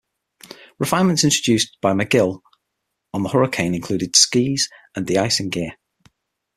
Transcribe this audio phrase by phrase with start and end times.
[0.79, 2.41] Refinements introduced by MacGill
[3.13, 5.77] on the Hurricane included skis and de-icing gear.